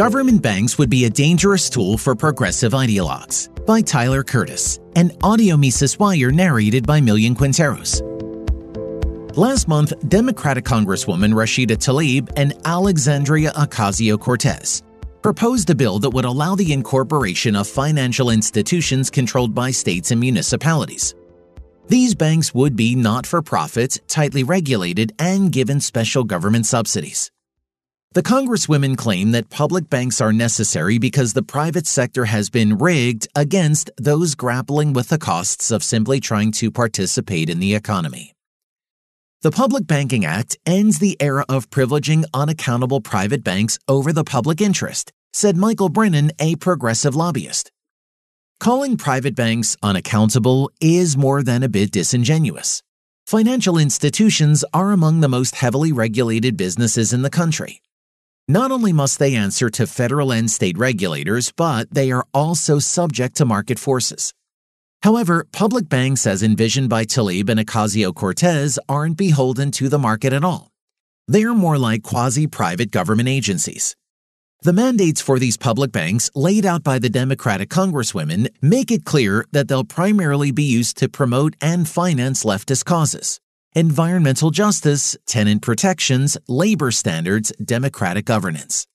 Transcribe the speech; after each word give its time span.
Government 0.00 0.40
Banks 0.40 0.78
Would 0.78 0.88
Be 0.88 1.04
a 1.04 1.10
Dangerous 1.10 1.68
Tool 1.68 1.98
for 1.98 2.14
Progressive 2.14 2.72
Ideologues 2.72 3.50
by 3.66 3.82
Tyler 3.82 4.22
Curtis, 4.22 4.80
and 4.96 5.14
audio 5.22 5.58
Mises 5.58 5.98
Wire 5.98 6.30
narrated 6.30 6.86
by 6.86 7.02
Millian 7.02 7.36
Quinteros. 7.36 8.00
Last 9.36 9.68
month, 9.68 9.92
Democratic 10.08 10.64
Congresswoman 10.64 11.34
Rashida 11.34 11.76
Tlaib 11.76 12.30
and 12.36 12.54
Alexandria 12.64 13.50
Ocasio 13.50 14.18
Cortez 14.18 14.82
proposed 15.20 15.68
a 15.68 15.74
bill 15.74 15.98
that 15.98 16.08
would 16.08 16.24
allow 16.24 16.54
the 16.54 16.72
incorporation 16.72 17.54
of 17.54 17.68
financial 17.68 18.30
institutions 18.30 19.10
controlled 19.10 19.54
by 19.54 19.70
states 19.70 20.12
and 20.12 20.18
municipalities. 20.18 21.14
These 21.88 22.14
banks 22.14 22.54
would 22.54 22.74
be 22.74 22.94
not 22.94 23.26
for 23.26 23.42
profit, 23.42 24.00
tightly 24.08 24.44
regulated, 24.44 25.12
and 25.18 25.52
given 25.52 25.78
special 25.78 26.24
government 26.24 26.64
subsidies. 26.64 27.30
The 28.12 28.24
Congresswomen 28.24 28.96
claim 28.96 29.30
that 29.30 29.50
public 29.50 29.88
banks 29.88 30.20
are 30.20 30.32
necessary 30.32 30.98
because 30.98 31.32
the 31.32 31.44
private 31.44 31.86
sector 31.86 32.24
has 32.24 32.50
been 32.50 32.76
rigged 32.76 33.28
against 33.36 33.88
those 33.98 34.34
grappling 34.34 34.92
with 34.92 35.10
the 35.10 35.18
costs 35.18 35.70
of 35.70 35.84
simply 35.84 36.18
trying 36.18 36.50
to 36.58 36.72
participate 36.72 37.48
in 37.48 37.60
the 37.60 37.76
economy. 37.76 38.32
The 39.42 39.52
Public 39.52 39.86
Banking 39.86 40.24
Act 40.24 40.58
ends 40.66 40.98
the 40.98 41.16
era 41.20 41.44
of 41.48 41.70
privileging 41.70 42.24
unaccountable 42.34 43.00
private 43.00 43.44
banks 43.44 43.78
over 43.86 44.12
the 44.12 44.24
public 44.24 44.60
interest, 44.60 45.12
said 45.32 45.56
Michael 45.56 45.88
Brennan, 45.88 46.32
a 46.40 46.56
progressive 46.56 47.14
lobbyist. 47.14 47.70
Calling 48.58 48.96
private 48.96 49.36
banks 49.36 49.76
unaccountable 49.84 50.68
is 50.80 51.16
more 51.16 51.44
than 51.44 51.62
a 51.62 51.68
bit 51.68 51.92
disingenuous. 51.92 52.82
Financial 53.28 53.78
institutions 53.78 54.64
are 54.74 54.90
among 54.90 55.20
the 55.20 55.28
most 55.28 55.54
heavily 55.54 55.92
regulated 55.92 56.56
businesses 56.56 57.12
in 57.12 57.22
the 57.22 57.30
country. 57.30 57.80
Not 58.50 58.72
only 58.72 58.92
must 58.92 59.20
they 59.20 59.36
answer 59.36 59.70
to 59.70 59.86
federal 59.86 60.32
and 60.32 60.50
state 60.50 60.76
regulators, 60.76 61.52
but 61.52 61.86
they 61.94 62.10
are 62.10 62.26
also 62.34 62.80
subject 62.80 63.36
to 63.36 63.44
market 63.44 63.78
forces. 63.78 64.34
However, 65.04 65.46
public 65.52 65.88
banks 65.88 66.26
as 66.26 66.42
envisioned 66.42 66.88
by 66.88 67.04
Tlaib 67.04 67.48
and 67.48 67.60
Ocasio 67.60 68.12
Cortez 68.12 68.76
aren't 68.88 69.16
beholden 69.16 69.70
to 69.78 69.88
the 69.88 70.00
market 70.00 70.32
at 70.32 70.42
all. 70.42 70.72
They 71.28 71.44
are 71.44 71.54
more 71.54 71.78
like 71.78 72.02
quasi 72.02 72.48
private 72.48 72.90
government 72.90 73.28
agencies. 73.28 73.94
The 74.62 74.72
mandates 74.72 75.20
for 75.20 75.38
these 75.38 75.56
public 75.56 75.92
banks 75.92 76.28
laid 76.34 76.66
out 76.66 76.82
by 76.82 76.98
the 76.98 77.08
Democratic 77.08 77.68
Congresswomen 77.70 78.48
make 78.60 78.90
it 78.90 79.04
clear 79.04 79.44
that 79.52 79.68
they'll 79.68 79.84
primarily 79.84 80.50
be 80.50 80.64
used 80.64 80.96
to 80.96 81.08
promote 81.08 81.54
and 81.60 81.88
finance 81.88 82.42
leftist 82.42 82.84
causes 82.84 83.38
environmental 83.74 84.50
justice, 84.50 85.16
tenant 85.26 85.62
protections, 85.62 86.36
labor 86.48 86.90
standards, 86.90 87.52
democratic 87.64 88.24
governance. 88.24 88.86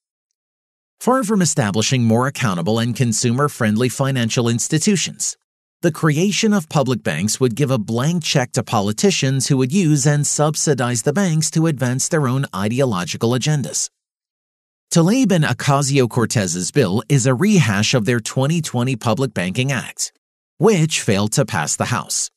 Far 1.00 1.24
from 1.24 1.42
establishing 1.42 2.04
more 2.04 2.26
accountable 2.26 2.78
and 2.78 2.94
consumer 2.94 3.48
friendly 3.48 3.88
financial 3.88 4.48
institutions, 4.48 5.36
the 5.82 5.92
creation 5.92 6.52
of 6.52 6.68
public 6.68 7.02
banks 7.02 7.38
would 7.38 7.54
give 7.54 7.70
a 7.70 7.78
blank 7.78 8.24
check 8.24 8.52
to 8.52 8.62
politicians 8.62 9.48
who 9.48 9.56
would 9.56 9.72
use 9.72 10.06
and 10.06 10.26
subsidize 10.26 11.02
the 11.02 11.12
banks 11.12 11.50
to 11.50 11.66
advance 11.66 12.08
their 12.08 12.26
own 12.26 12.46
ideological 12.54 13.30
agendas. 13.30 13.90
Tlaib 14.92 15.32
and 15.32 15.44
Ocasio 15.44 16.08
Cortez's 16.08 16.70
bill 16.70 17.02
is 17.08 17.26
a 17.26 17.34
rehash 17.34 17.92
of 17.92 18.04
their 18.04 18.20
2020 18.20 18.96
Public 18.96 19.34
Banking 19.34 19.70
Act, 19.70 20.12
which 20.58 21.02
failed 21.02 21.32
to 21.32 21.44
pass 21.44 21.76
the 21.76 21.86
House. 21.86 22.30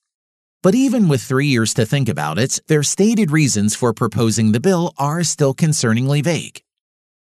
But 0.62 0.76
even 0.76 1.08
with 1.08 1.22
three 1.22 1.48
years 1.48 1.74
to 1.76 1.86
think 1.86 2.10
about 2.10 2.38
it, 2.38 2.60
their 2.68 2.84
stated 2.84 3.32
reasons 3.32 3.76
for 3.76 3.94
proposing 3.94 4.52
the 4.52 4.60
bill 4.60 4.94
are 4.98 5.24
still 5.24 5.54
concerningly 5.54 6.22
vague. 6.22 6.62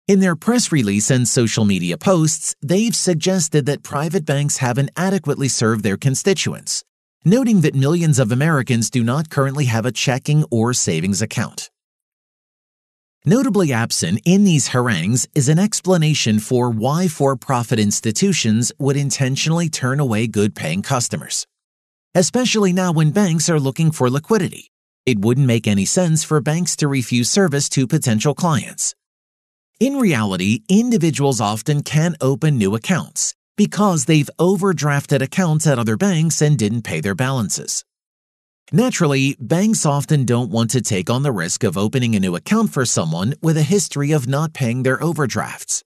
In 0.08 0.18
their 0.18 0.34
press 0.34 0.72
release 0.72 1.12
and 1.12 1.28
social 1.28 1.64
media 1.64 1.96
posts, 1.96 2.56
they've 2.60 2.96
suggested 2.96 3.66
that 3.66 3.84
private 3.84 4.24
banks 4.24 4.56
haven't 4.56 4.90
adequately 4.96 5.46
served 5.46 5.84
their 5.84 5.96
constituents, 5.96 6.82
noting 7.24 7.60
that 7.60 7.76
millions 7.76 8.18
of 8.18 8.32
Americans 8.32 8.90
do 8.90 9.04
not 9.04 9.30
currently 9.30 9.66
have 9.66 9.86
a 9.86 9.92
checking 9.92 10.44
or 10.50 10.74
savings 10.74 11.22
account. 11.22 11.70
Notably 13.24 13.72
absent 13.72 14.22
in 14.24 14.42
these 14.42 14.68
harangues 14.68 15.28
is 15.36 15.48
an 15.48 15.60
explanation 15.60 16.40
for 16.40 16.68
why 16.68 17.06
for 17.06 17.36
profit 17.36 17.78
institutions 17.78 18.72
would 18.80 18.96
intentionally 18.96 19.68
turn 19.68 20.00
away 20.00 20.26
good 20.26 20.56
paying 20.56 20.82
customers 20.82 21.46
especially 22.14 22.72
now 22.72 22.92
when 22.92 23.10
banks 23.10 23.48
are 23.48 23.60
looking 23.60 23.92
for 23.92 24.10
liquidity. 24.10 24.70
It 25.06 25.20
wouldn't 25.20 25.46
make 25.46 25.66
any 25.66 25.84
sense 25.84 26.24
for 26.24 26.40
banks 26.40 26.76
to 26.76 26.88
refuse 26.88 27.30
service 27.30 27.68
to 27.70 27.86
potential 27.86 28.34
clients. 28.34 28.94
In 29.80 29.96
reality, 29.96 30.60
individuals 30.68 31.40
often 31.40 31.82
can't 31.82 32.16
open 32.20 32.58
new 32.58 32.74
accounts 32.74 33.34
because 33.56 34.04
they've 34.04 34.30
overdrafted 34.38 35.22
accounts 35.22 35.66
at 35.66 35.78
other 35.78 35.96
banks 35.96 36.42
and 36.42 36.58
didn't 36.58 36.82
pay 36.82 37.00
their 37.00 37.14
balances. 37.14 37.84
Naturally, 38.72 39.36
banks 39.40 39.84
often 39.84 40.24
don't 40.24 40.50
want 40.50 40.70
to 40.70 40.80
take 40.80 41.10
on 41.10 41.22
the 41.22 41.32
risk 41.32 41.64
of 41.64 41.76
opening 41.76 42.14
a 42.14 42.20
new 42.20 42.36
account 42.36 42.72
for 42.72 42.86
someone 42.86 43.34
with 43.42 43.56
a 43.56 43.62
history 43.62 44.12
of 44.12 44.28
not 44.28 44.52
paying 44.52 44.82
their 44.82 45.02
overdrafts. 45.02 45.82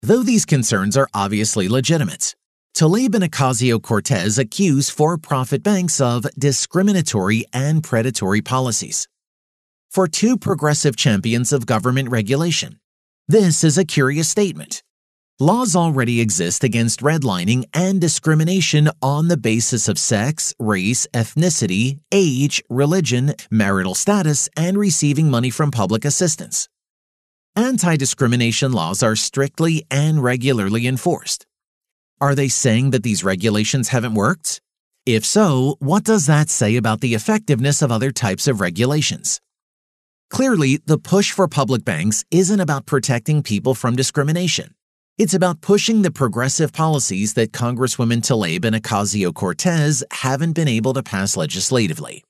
Though 0.00 0.22
these 0.22 0.46
concerns 0.46 0.96
are 0.96 1.08
obviously 1.12 1.68
legitimate, 1.68 2.34
Tlaib 2.74 3.14
and 3.14 3.22
Ocasio 3.22 3.80
Cortez 3.80 4.36
accuse 4.36 4.90
for 4.90 5.16
profit 5.16 5.62
banks 5.62 6.00
of 6.00 6.26
discriminatory 6.36 7.44
and 7.52 7.84
predatory 7.84 8.42
policies. 8.42 9.06
For 9.92 10.08
two 10.08 10.36
progressive 10.36 10.96
champions 10.96 11.52
of 11.52 11.66
government 11.66 12.10
regulation, 12.10 12.80
this 13.28 13.62
is 13.62 13.78
a 13.78 13.84
curious 13.84 14.28
statement. 14.28 14.82
Laws 15.38 15.76
already 15.76 16.20
exist 16.20 16.64
against 16.64 16.98
redlining 16.98 17.62
and 17.72 18.00
discrimination 18.00 18.90
on 19.00 19.28
the 19.28 19.36
basis 19.36 19.88
of 19.88 19.96
sex, 19.96 20.52
race, 20.58 21.06
ethnicity, 21.14 22.00
age, 22.10 22.60
religion, 22.68 23.34
marital 23.52 23.94
status, 23.94 24.48
and 24.56 24.76
receiving 24.76 25.30
money 25.30 25.50
from 25.50 25.70
public 25.70 26.04
assistance. 26.04 26.68
Anti 27.54 27.96
discrimination 27.96 28.72
laws 28.72 29.00
are 29.00 29.14
strictly 29.14 29.86
and 29.92 30.24
regularly 30.24 30.88
enforced. 30.88 31.46
Are 32.20 32.34
they 32.34 32.48
saying 32.48 32.90
that 32.90 33.02
these 33.02 33.24
regulations 33.24 33.88
haven't 33.88 34.14
worked? 34.14 34.60
If 35.04 35.24
so, 35.24 35.76
what 35.80 36.04
does 36.04 36.26
that 36.26 36.48
say 36.48 36.76
about 36.76 37.00
the 37.00 37.14
effectiveness 37.14 37.82
of 37.82 37.92
other 37.92 38.10
types 38.10 38.46
of 38.46 38.60
regulations? 38.60 39.40
Clearly, 40.30 40.80
the 40.86 40.98
push 40.98 41.32
for 41.32 41.48
public 41.48 41.84
banks 41.84 42.24
isn't 42.30 42.60
about 42.60 42.86
protecting 42.86 43.42
people 43.42 43.74
from 43.74 43.96
discrimination. 43.96 44.74
It's 45.18 45.34
about 45.34 45.60
pushing 45.60 46.02
the 46.02 46.10
progressive 46.10 46.72
policies 46.72 47.34
that 47.34 47.52
Congresswomen 47.52 48.22
Tlaib 48.22 48.64
and 48.64 48.74
Ocasio 48.74 49.32
Cortez 49.34 50.02
haven't 50.10 50.54
been 50.54 50.66
able 50.66 50.92
to 50.94 51.02
pass 51.02 51.36
legislatively. 51.36 52.24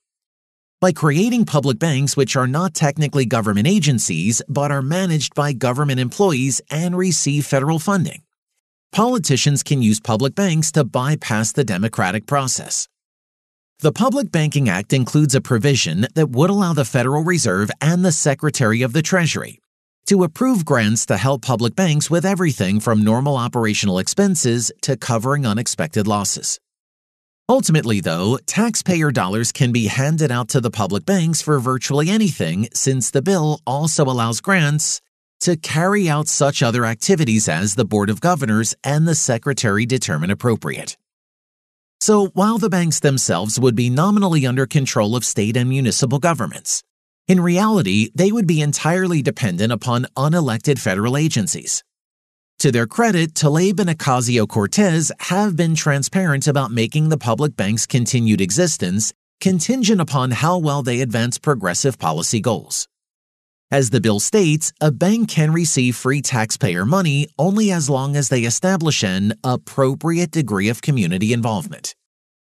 By 0.81 0.91
creating 0.91 1.45
public 1.45 1.79
banks 1.79 2.17
which 2.17 2.35
are 2.35 2.45
not 2.45 2.73
technically 2.73 3.25
government 3.25 3.65
agencies 3.65 4.41
but 4.47 4.71
are 4.71 4.81
managed 4.81 5.33
by 5.33 5.53
government 5.53 5.99
employees 5.99 6.61
and 6.69 6.97
receive 6.97 7.45
federal 7.45 7.79
funding, 7.79 8.21
politicians 8.95 9.61
can 9.61 9.81
use 9.81 9.99
public 9.99 10.33
banks 10.35 10.71
to 10.71 10.85
bypass 10.85 11.51
the 11.51 11.65
democratic 11.65 12.25
process. 12.25 12.87
The 13.79 13.91
Public 13.91 14.31
Banking 14.31 14.69
Act 14.69 14.93
includes 14.93 15.35
a 15.35 15.41
provision 15.41 16.07
that 16.15 16.29
would 16.29 16.49
allow 16.49 16.71
the 16.71 16.85
Federal 16.85 17.21
Reserve 17.21 17.69
and 17.81 18.05
the 18.05 18.13
Secretary 18.13 18.83
of 18.83 18.93
the 18.93 19.01
Treasury 19.01 19.59
to 20.05 20.23
approve 20.23 20.63
grants 20.63 21.05
to 21.07 21.17
help 21.17 21.41
public 21.41 21.75
banks 21.75 22.09
with 22.09 22.25
everything 22.25 22.79
from 22.79 23.03
normal 23.03 23.35
operational 23.35 23.99
expenses 23.99 24.71
to 24.83 24.95
covering 24.95 25.45
unexpected 25.45 26.07
losses. 26.07 26.57
Ultimately, 27.49 27.99
though, 27.99 28.37
taxpayer 28.45 29.11
dollars 29.11 29.51
can 29.51 29.73
be 29.73 29.87
handed 29.87 30.31
out 30.31 30.47
to 30.49 30.61
the 30.61 30.71
public 30.71 31.05
banks 31.05 31.41
for 31.41 31.59
virtually 31.59 32.09
anything 32.09 32.69
since 32.73 33.11
the 33.11 33.21
bill 33.21 33.59
also 33.67 34.05
allows 34.05 34.39
grants 34.39 35.01
to 35.45 35.55
carry 35.55 36.09
out 36.09 36.27
such 36.27 36.63
other 36.63 36.85
activities 36.85 37.47
as 37.47 37.75
the 37.75 37.85
Board 37.85 38.09
of 38.09 38.19
Governors 38.19 38.73
and 38.83 39.07
the 39.07 39.13
Secretary 39.13 39.85
determine 39.85 40.31
appropriate. 40.31 40.97
So, 42.01 42.29
while 42.33 42.57
the 42.57 42.67
banks 42.67 42.99
themselves 42.99 43.59
would 43.59 43.75
be 43.75 43.91
nominally 43.91 44.47
under 44.47 44.65
control 44.65 45.15
of 45.15 45.23
state 45.23 45.55
and 45.55 45.69
municipal 45.69 46.17
governments, 46.17 46.81
in 47.27 47.39
reality, 47.39 48.09
they 48.15 48.31
would 48.31 48.47
be 48.47 48.59
entirely 48.59 49.21
dependent 49.21 49.71
upon 49.71 50.07
unelected 50.17 50.79
federal 50.79 51.15
agencies. 51.15 51.83
To 52.59 52.71
their 52.71 52.87
credit, 52.87 53.35
Tlaib 53.35 53.79
and 53.79 53.89
Ocasio 53.91 54.47
Cortez 54.47 55.11
have 55.19 55.55
been 55.55 55.75
transparent 55.75 56.47
about 56.47 56.71
making 56.71 57.09
the 57.09 57.19
public 57.19 57.55
bank's 57.55 57.85
continued 57.85 58.41
existence 58.41 59.13
contingent 59.39 60.01
upon 60.01 60.31
how 60.31 60.57
well 60.57 60.81
they 60.81 61.01
advance 61.01 61.37
progressive 61.37 61.99
policy 61.99 62.39
goals. 62.39 62.87
As 63.71 63.89
the 63.89 63.99
bill 63.99 64.19
states, 64.19 64.71
a 64.79 64.91
bank 64.91 65.27
can 65.27 65.51
receive 65.51 65.95
free 65.95 66.21
taxpayer 66.21 66.85
money 66.85 67.27
only 67.39 67.71
as 67.71 67.89
long 67.89 68.15
as 68.15 68.29
they 68.29 68.41
establish 68.41 69.03
an 69.03 69.33
appropriate 69.43 70.29
degree 70.29 70.69
of 70.69 70.83
community 70.83 71.33
involvement, 71.33 71.95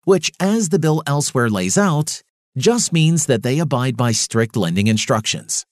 which, 0.04 0.30
as 0.38 0.68
the 0.68 0.78
bill 0.78 1.02
elsewhere 1.06 1.48
lays 1.48 1.78
out, 1.78 2.22
just 2.58 2.92
means 2.92 3.24
that 3.26 3.42
they 3.42 3.58
abide 3.58 3.96
by 3.96 4.12
strict 4.12 4.56
lending 4.56 4.88
instructions. 4.88 5.64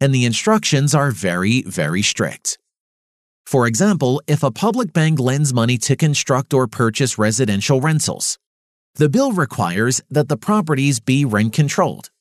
And 0.00 0.14
the 0.14 0.24
instructions 0.24 0.94
are 0.94 1.10
very, 1.10 1.62
very 1.62 2.02
strict. 2.02 2.58
For 3.44 3.66
example, 3.66 4.22
if 4.28 4.44
a 4.44 4.52
public 4.52 4.92
bank 4.92 5.18
lends 5.18 5.52
money 5.52 5.78
to 5.78 5.96
construct 5.96 6.54
or 6.54 6.68
purchase 6.68 7.18
residential 7.18 7.80
rentals, 7.80 8.38
the 8.94 9.08
bill 9.08 9.32
requires 9.32 10.00
that 10.10 10.28
the 10.28 10.36
properties 10.36 11.00
be 11.00 11.24
rent 11.24 11.52
controlled. 11.52 12.11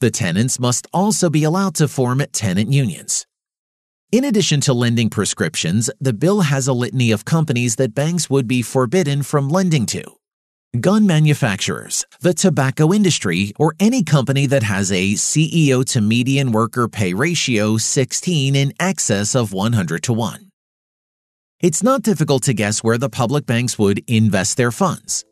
The 0.00 0.10
tenants 0.10 0.60
must 0.60 0.86
also 0.92 1.28
be 1.28 1.42
allowed 1.42 1.74
to 1.76 1.88
form 1.88 2.22
tenant 2.32 2.72
unions. 2.72 3.26
In 4.12 4.24
addition 4.24 4.60
to 4.62 4.72
lending 4.72 5.10
prescriptions, 5.10 5.90
the 6.00 6.12
bill 6.12 6.42
has 6.42 6.68
a 6.68 6.72
litany 6.72 7.10
of 7.10 7.24
companies 7.24 7.76
that 7.76 7.94
banks 7.94 8.30
would 8.30 8.46
be 8.46 8.62
forbidden 8.62 9.22
from 9.22 9.48
lending 9.48 9.86
to. 9.86 10.04
Gun 10.80 11.06
manufacturers, 11.06 12.06
the 12.20 12.32
tobacco 12.32 12.92
industry, 12.92 13.52
or 13.58 13.74
any 13.80 14.04
company 14.04 14.46
that 14.46 14.62
has 14.62 14.92
a 14.92 15.14
CEO 15.14 15.84
to 15.86 16.00
median 16.00 16.52
worker 16.52 16.88
pay 16.88 17.12
ratio 17.12 17.76
16 17.76 18.54
in 18.54 18.72
excess 18.78 19.34
of 19.34 19.52
100 19.52 20.02
to 20.04 20.12
1. 20.12 20.50
It's 21.60 21.82
not 21.82 22.02
difficult 22.02 22.44
to 22.44 22.54
guess 22.54 22.84
where 22.84 22.98
the 22.98 23.10
public 23.10 23.46
banks 23.46 23.78
would 23.78 24.04
invest 24.06 24.56
their 24.56 24.70
funds. 24.70 25.24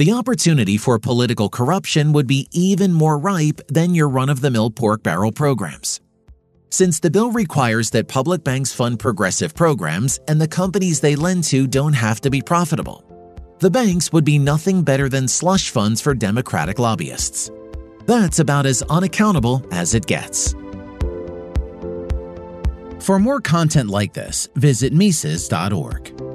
The 0.00 0.12
opportunity 0.12 0.78
for 0.78 0.98
political 0.98 1.50
corruption 1.50 2.14
would 2.14 2.26
be 2.26 2.48
even 2.52 2.90
more 2.90 3.18
ripe 3.18 3.60
than 3.68 3.94
your 3.94 4.08
run 4.08 4.30
of 4.30 4.40
the 4.40 4.50
mill 4.50 4.70
pork 4.70 5.02
barrel 5.02 5.30
programs. 5.30 6.00
Since 6.70 7.00
the 7.00 7.10
bill 7.10 7.32
requires 7.32 7.90
that 7.90 8.08
public 8.08 8.42
banks 8.42 8.72
fund 8.72 8.98
progressive 8.98 9.54
programs 9.54 10.18
and 10.26 10.40
the 10.40 10.48
companies 10.48 11.00
they 11.00 11.16
lend 11.16 11.44
to 11.52 11.66
don't 11.66 11.92
have 11.92 12.18
to 12.22 12.30
be 12.30 12.40
profitable, 12.40 13.04
the 13.58 13.70
banks 13.70 14.10
would 14.10 14.24
be 14.24 14.38
nothing 14.38 14.82
better 14.82 15.10
than 15.10 15.28
slush 15.28 15.68
funds 15.68 16.00
for 16.00 16.14
Democratic 16.14 16.78
lobbyists. 16.78 17.50
That's 18.06 18.38
about 18.38 18.64
as 18.64 18.80
unaccountable 18.88 19.62
as 19.70 19.92
it 19.92 20.06
gets. 20.06 20.54
For 23.00 23.18
more 23.18 23.42
content 23.42 23.90
like 23.90 24.14
this, 24.14 24.48
visit 24.54 24.94
Mises.org. 24.94 26.29